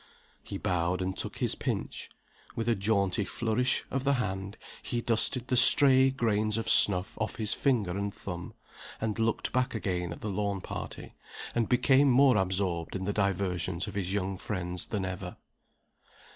[0.41, 2.09] He bowed, and took his pinch.
[2.55, 7.15] With a little jaunty flourish of the hand, he dusted the stray grains of snuff
[7.21, 8.55] off his finger and thumb,
[8.99, 11.13] and looked back again at the lawn party,
[11.53, 15.37] and became more absorbed in the diversions of his young friends than ever.